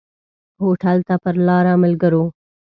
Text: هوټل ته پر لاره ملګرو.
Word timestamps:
هوټل 0.61 0.97
ته 1.07 1.15
پر 1.23 1.35
لاره 1.47 1.73
ملګرو. 1.83 2.23